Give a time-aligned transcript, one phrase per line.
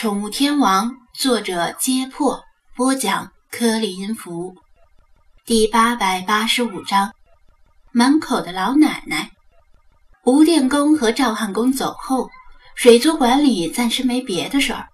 [0.00, 2.42] 宠物天王，作者：揭破，
[2.74, 4.54] 播讲：颗粒音符，
[5.44, 7.12] 第八百八十五章。
[7.92, 9.28] 门口的老奶奶，
[10.24, 12.30] 吴电工和赵汉公走后，
[12.74, 14.88] 水族馆里暂时没别的事儿。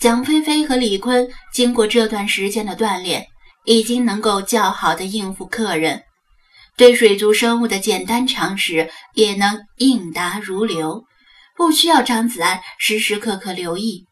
[0.00, 3.24] 蒋菲菲和李坤经过这段时间的锻炼，
[3.66, 6.02] 已经能够较好的应付客人，
[6.76, 11.04] 对水族生物的简单常识也能应答如流。
[11.56, 14.07] 不需要张子安时时刻刻留意。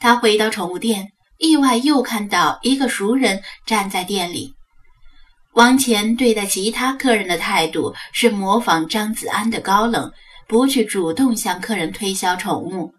[0.00, 4.54] 他回到宠物店，意外又看到一个熟人站在店里。
[5.52, 10.10] 王乾对待其他客人的态度是模仿张子安的高冷，
[10.48, 12.94] 不去主动向客人推销宠物。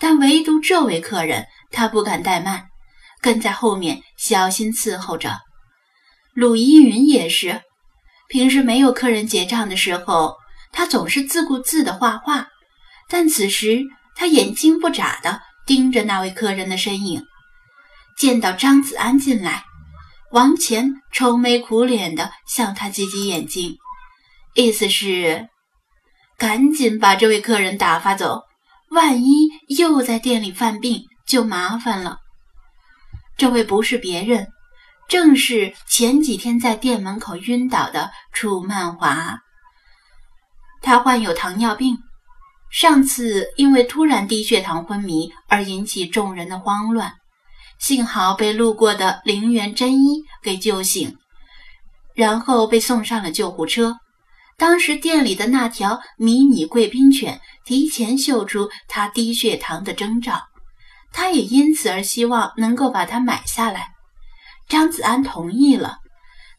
[0.00, 2.64] 但唯独这位客人，他不敢怠慢，
[3.20, 5.38] 跟在后面小心伺候着。
[6.32, 7.62] 鲁依云也是，
[8.28, 10.34] 平时没有客人结账的时候，
[10.72, 12.48] 他总是自顾自的画画。
[13.08, 13.82] 但此时，
[14.16, 17.24] 他眼睛不眨的盯着那位客人的身影。
[18.16, 19.64] 见到张子安进来，
[20.30, 23.76] 王乾愁眉苦脸的向他挤挤眼睛，
[24.54, 25.48] 意思是
[26.38, 28.42] 赶紧把这位客人打发走，
[28.90, 32.18] 万一又在店里犯病就麻烦了。
[33.36, 34.46] 这位不是别人，
[35.08, 39.40] 正是前几天在店门口晕倒的楚曼华。
[40.82, 41.98] 他患有糖尿病。
[42.74, 47.12] 上次因为突然低血糖昏迷而引起众人的慌乱，
[47.78, 51.16] 幸好被路过的陵园真一给救醒，
[52.16, 54.00] 然后被送上了救护车。
[54.56, 60.42] 当时店里的那条迷你贵宾犬提前嗅出他低血糖的征兆，
[61.12, 63.90] 他也因此而希望能够把它买下来。
[64.68, 65.98] 张子安同意了，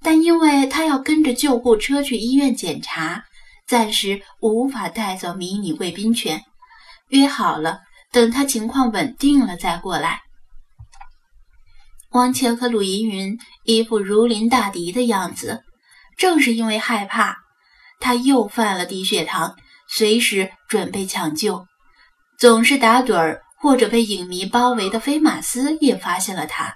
[0.02, 3.26] 但因为他要跟着救护车去医院检查。
[3.68, 6.44] 暂时无法带走迷你贵宾犬，
[7.10, 7.80] 约好了，
[8.12, 10.22] 等他情况稳定了再过来。
[12.12, 15.64] 王谦和鲁依云一副如临大敌的样子，
[16.16, 17.38] 正是因为害怕
[18.00, 19.56] 他又犯了低血糖，
[19.90, 21.66] 随时准备抢救。
[22.38, 26.76] 总是打盹儿或者被影迷包围的菲马斯也发现了他，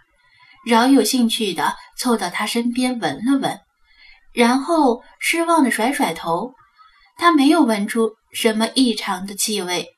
[0.66, 3.60] 饶有兴趣地凑到他身边闻了闻，
[4.34, 6.54] 然后失望地甩甩头。
[7.20, 9.90] 他没有闻出什么异常的气味。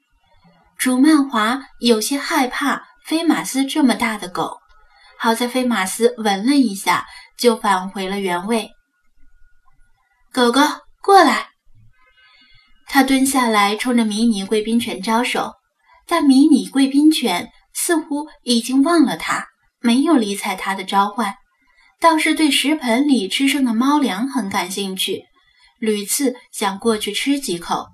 [0.80, 4.58] 楚曼华有些害怕菲马斯这么大的狗，
[5.20, 7.06] 好在菲马斯闻了一下，
[7.38, 8.72] 就返回了原位。
[10.34, 10.62] 狗狗
[11.04, 11.50] 过来。
[12.88, 15.54] 他蹲下来，冲着迷你贵宾犬招手，
[16.08, 19.46] 但迷你贵宾犬似乎已经忘了他，
[19.80, 21.36] 没有理睬他的召唤，
[22.00, 25.24] 倒是对食盆里吃剩的猫粮很感兴趣。
[25.82, 27.88] 屡次想过去吃几口，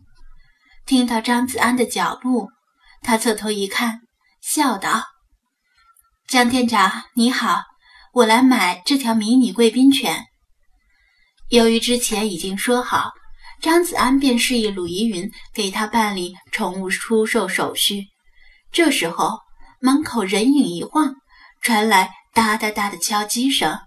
[0.85, 2.49] 听到张子安的脚步，
[3.01, 4.01] 他侧头一看，
[4.41, 5.05] 笑道
[6.27, 7.61] ：“江店长你好，
[8.11, 10.25] 我来买这条迷你贵宾犬。”
[11.47, 13.13] 由于之前已经说好，
[13.61, 18.07] 张子安便示意鲁依云给他办理宠物出售手续。
[18.69, 19.39] 这时候，
[19.79, 21.15] 门口人影一晃，
[21.61, 23.79] 传来哒哒哒的敲击声。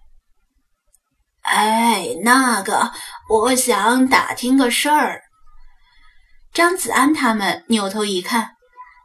[1.51, 2.93] 哎，那个，
[3.29, 5.23] 我想打听个事儿。
[6.53, 8.51] 张子安他们扭头一看，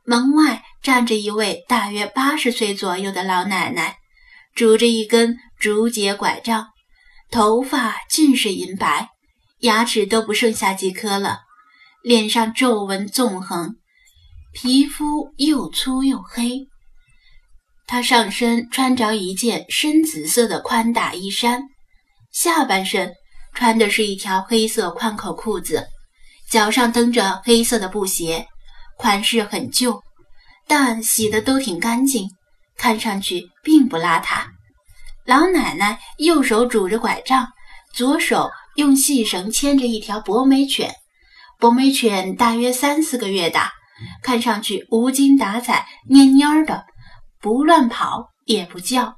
[0.06, 3.98] 门外站着一位大约八十岁左右的老奶奶，
[4.54, 6.68] 拄着一根竹节拐杖，
[7.32, 9.10] 头发尽是银白，
[9.62, 11.40] 牙齿都不剩下几颗了，
[12.04, 13.76] 脸上皱纹纵横，
[14.54, 16.68] 皮肤又粗又黑。
[17.88, 21.64] 她上身穿着一件深紫色的宽大衣衫。
[22.36, 23.14] 下半身
[23.54, 25.88] 穿的是一条黑色宽口裤子，
[26.50, 28.46] 脚上蹬着黑色的布鞋，
[28.98, 30.04] 款式很旧，
[30.68, 32.30] 但洗的都挺干净，
[32.76, 34.48] 看上去并不邋遢。
[35.24, 37.48] 老奶奶右手拄着拐杖，
[37.94, 40.94] 左手用细绳牵着一条博美犬，
[41.58, 43.72] 博美犬大约三四个月大，
[44.22, 46.86] 看上去无精打采、蔫蔫的，
[47.40, 49.16] 不乱跑也不叫。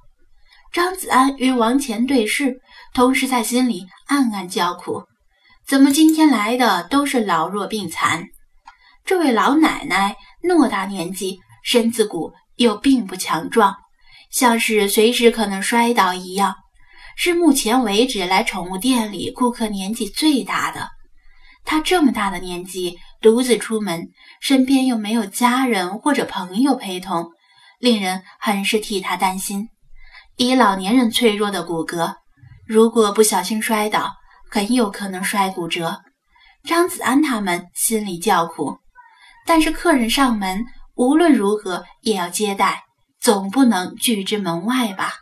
[0.71, 2.59] 张子安与王乾对视。
[2.97, 5.03] 同时在心里暗暗叫苦：
[5.67, 8.25] 怎么今天来的都是老弱病残？
[9.05, 13.75] 这位老奶奶偌大年纪，身子骨又并不强壮，
[14.31, 16.55] 像是随时可能摔倒一样，
[17.15, 20.89] 是目前为止来宠物店里顾客年纪最大的。
[21.63, 24.09] 她这么大的年纪，独自出门，
[24.41, 27.29] 身边又没有家人或者朋友陪同，
[27.79, 29.69] 令人很是替她担心。
[30.37, 32.15] 以老年人脆弱的骨骼。
[32.67, 34.13] 如果不小心摔倒，
[34.51, 36.01] 很有可能摔骨折。
[36.63, 38.79] 张子安他们心里叫苦，
[39.45, 40.65] 但是客人上门，
[40.95, 42.83] 无论如何也要接待，
[43.21, 45.13] 总不能拒之门外吧？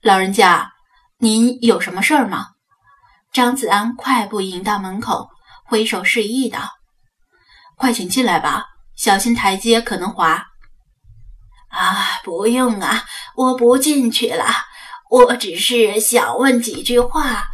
[0.00, 0.72] 老人家，
[1.18, 2.50] 您有什么事儿吗？
[3.32, 5.28] 张子安快步迎到门口，
[5.64, 6.70] 挥手示意道
[7.74, 8.64] ：“快请进来吧，
[8.94, 10.46] 小心台阶可能滑。”
[11.68, 13.02] 啊，不用啊，
[13.34, 14.44] 我不进去了，
[15.08, 17.44] 我只是想问几句话，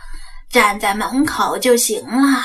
[0.51, 2.45] 站在门口就行了。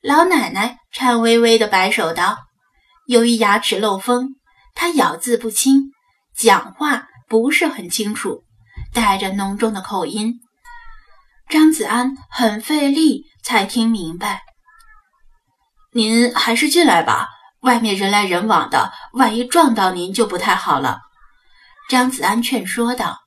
[0.00, 2.38] 老奶奶颤巍巍地摆手道
[3.06, 4.36] ：“由于牙齿漏风，
[4.74, 5.92] 她咬字不清，
[6.34, 8.42] 讲话不是很清楚，
[8.94, 10.40] 带着浓重的口音。”
[11.50, 14.40] 张子安很费力才听明白
[15.92, 17.28] ：“您还是进来吧。”
[17.60, 21.00] 外面人来人往的，万一撞到您就不太好了。”
[21.90, 23.18] 张子安劝说道。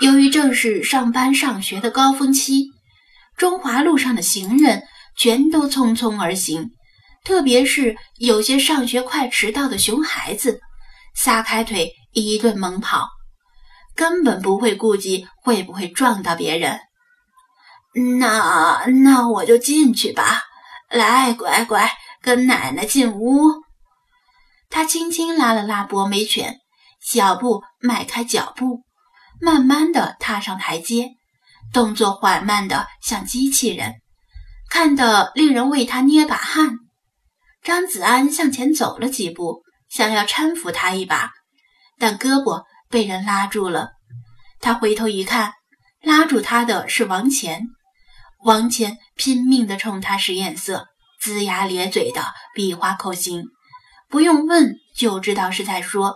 [0.00, 2.66] 由于正是上班上学的高峰期，
[3.36, 4.82] 中华路上的行人
[5.16, 6.70] 全都匆匆而行，
[7.24, 10.60] 特别是有些上学快迟到的熊孩子，
[11.14, 13.08] 撒开腿一顿猛跑，
[13.94, 16.78] 根本不会顾及会不会撞到别人。
[18.18, 20.42] 那那我就进去吧。
[20.90, 21.90] 来，乖乖。
[22.22, 23.62] 跟奶奶进屋，
[24.68, 26.56] 他轻轻拉了拉博美犬，
[27.00, 28.82] 小步迈开脚步，
[29.40, 31.10] 慢慢的踏上台阶，
[31.72, 33.94] 动作缓慢的像机器人，
[34.70, 36.78] 看得令人为他捏把汗。
[37.62, 41.30] 张子安向前走了几步，想要搀扶他一把，
[41.98, 43.90] 但胳膊被人拉住了。
[44.60, 45.52] 他回头一看，
[46.00, 47.62] 拉住他的是王乾，
[48.44, 50.88] 王乾拼命的冲他使眼色。
[51.22, 52.22] 龇牙咧嘴的
[52.54, 53.46] 比划口型，
[54.08, 56.14] 不用问就知道是在说：“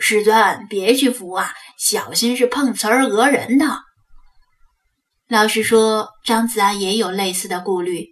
[0.00, 3.82] 师尊，别去扶啊，小心是碰瓷儿讹人的。”
[5.28, 8.08] 老实说，张子安也有类似的顾虑，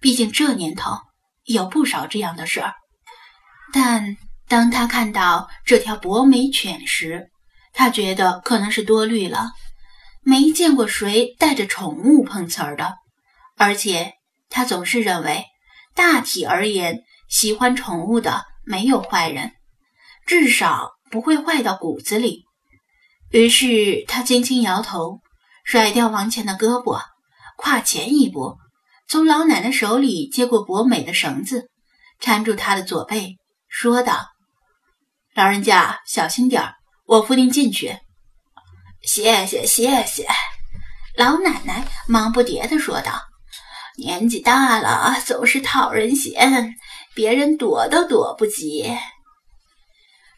[0.00, 0.98] 毕竟这年头
[1.44, 2.74] 有不少这样的事儿。
[3.72, 7.30] 但当他看到这条博美犬时，
[7.72, 9.52] 他觉得可能是多虑了，
[10.20, 12.96] 没见过谁带着宠物碰瓷儿的，
[13.56, 14.12] 而且
[14.50, 15.46] 他总是认为。
[15.94, 19.52] 大体而言，喜欢宠物的没有坏人，
[20.26, 22.46] 至少不会坏到骨子里。
[23.30, 25.20] 于是他轻轻摇头，
[25.62, 27.02] 甩掉王倩的胳膊，
[27.58, 28.56] 跨前一步，
[29.06, 31.68] 从老奶奶手里接过博美的绳子，
[32.18, 33.36] 缠住她的左背，
[33.68, 34.28] 说道
[35.36, 36.74] ：“老人家小心点儿，
[37.06, 37.98] 我扶您进去。”
[39.04, 40.26] 谢谢谢谢，
[41.18, 43.12] 老奶奶忙不迭地说道。
[43.98, 46.74] 年纪大了，总是讨人嫌，
[47.14, 48.90] 别人躲都躲不及。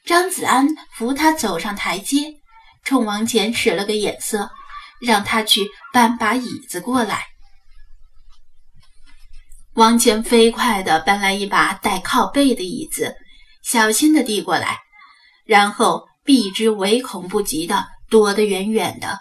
[0.04, 2.34] 张子安扶他走上台阶，
[2.84, 4.50] 冲王乾使了个眼色，
[5.00, 7.24] 让他去搬把椅子过来。
[9.72, 13.16] 王乾飞快地搬来一把带靠背的椅子，
[13.62, 14.78] 小心地递过来，
[15.46, 19.20] 然后避之唯恐不及地躲得远远的。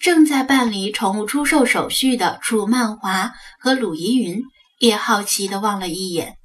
[0.00, 4.42] 正在办理宠物出售手续的楚曼华和鲁怡云
[4.80, 6.36] 也好奇地望了一眼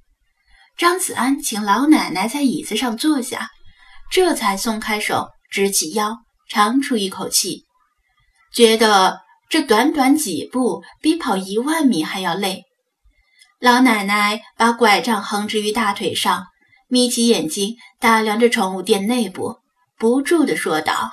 [0.80, 3.50] 张子安，请老奶奶在椅子上坐下，
[4.10, 7.66] 这才松开手，直起腰，长出一口气，
[8.54, 12.64] 觉得这短短几步比跑一万米还要累。
[13.60, 16.48] 老奶奶把拐杖横置于大腿上，
[16.88, 19.58] 眯起眼睛打量着宠物店内部，
[19.98, 21.12] 不住地说道。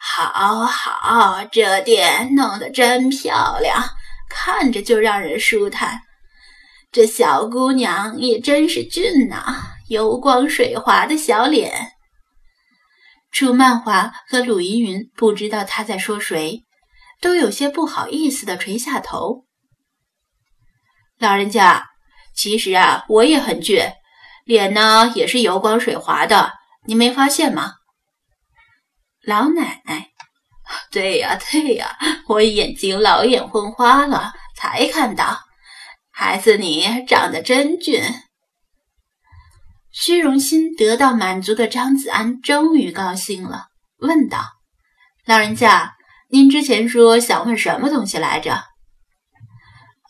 [0.00, 3.84] 好好，这店弄得真漂亮，
[4.30, 6.00] 看着就让人舒坦。
[6.90, 9.44] 这小姑娘也真是俊呐，
[9.88, 11.92] 油光水滑的小脸。
[13.30, 16.64] 楚曼华和鲁依云不知道他在说谁，
[17.20, 19.44] 都有些不好意思的垂下头。
[21.18, 21.84] 老人家，
[22.34, 23.92] 其实啊，我也很俊，
[24.44, 26.54] 脸呢也是油光水滑的，
[26.86, 27.74] 你没发现吗？
[29.22, 30.08] 老奶奶，
[30.90, 35.47] 对呀对呀，我眼睛老眼昏花了，才看到。
[36.20, 38.02] 孩子，你长得真俊。
[39.92, 44.40] 虚荣心得到满足的张子安终于高兴了，问道
[45.24, 45.94] ：“老人家，
[46.28, 48.64] 您之前说想问什么东西来着？”“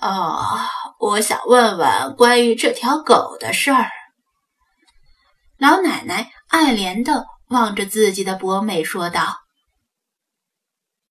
[0.00, 0.58] 哦，
[0.98, 3.90] 我想问问关于这条狗的事儿。”
[5.60, 7.26] 老奶奶爱怜的。
[7.48, 9.38] 望着自己的博美说道。